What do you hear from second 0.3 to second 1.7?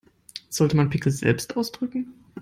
Sollte man Pickel selbst